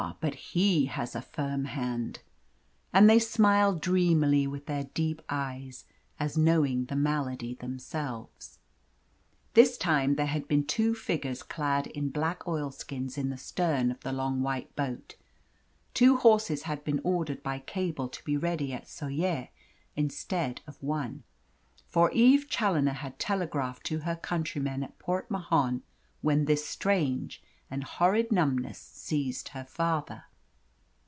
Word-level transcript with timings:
but 0.19 0.33
he 0.33 0.85
has 0.87 1.13
a 1.15 1.21
firm 1.21 1.65
hand." 1.65 2.19
And 2.91 3.07
they 3.07 3.19
smiled 3.19 3.81
dreamily 3.81 4.47
with 4.47 4.65
their 4.65 4.85
deep 4.95 5.21
eyes, 5.29 5.85
as 6.19 6.35
knowing 6.37 6.85
the 6.85 6.95
malady 6.95 7.53
themselves. 7.53 8.57
This 9.53 9.77
time 9.77 10.15
there 10.15 10.25
had 10.27 10.47
been 10.47 10.65
two 10.65 10.95
figures 10.95 11.43
clad 11.43 11.85
in 11.87 12.09
black 12.09 12.47
oilskins 12.47 13.15
in 13.15 13.29
the 13.29 13.37
stern 13.37 13.91
of 13.91 13.99
the 14.01 14.11
long 14.11 14.41
white 14.41 14.75
boat. 14.75 15.15
Two 15.93 16.17
horses 16.17 16.63
had 16.63 16.83
been 16.83 16.99
ordered 17.03 17.43
by 17.43 17.59
cable 17.59 18.09
to 18.09 18.23
be 18.23 18.35
ready 18.35 18.73
at 18.73 18.87
Soller 18.89 19.49
instead 19.95 20.61
of 20.65 20.81
one. 20.81 21.21
For 21.85 22.09
Eve 22.11 22.49
Challoner 22.49 22.93
had 22.93 23.19
telegraphed 23.19 23.85
to 23.85 23.99
her 23.99 24.15
countrymen 24.15 24.81
at 24.81 24.97
Port 24.97 25.29
Mahon 25.29 25.83
when 26.21 26.45
this 26.45 26.65
strange 26.65 27.43
and 27.73 27.85
horrid 27.85 28.33
numbness 28.33 28.77
seized 28.79 29.47
her 29.49 29.63
father. 29.63 30.25